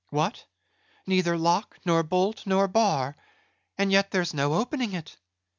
What? 0.09 0.45
neither 1.05 1.37
lock, 1.37 1.77
nor 1.85 2.01
bolt, 2.01 2.47
nor 2.47 2.67
bar; 2.67 3.15
and 3.77 3.91
yet 3.91 4.09
there's 4.09 4.33
no 4.33 4.55
opening 4.55 4.93
it. 4.93 5.15